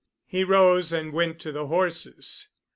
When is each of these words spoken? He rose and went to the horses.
He 0.25 0.43
rose 0.43 0.91
and 0.91 1.13
went 1.13 1.39
to 1.41 1.51
the 1.51 1.67
horses. 1.67 2.47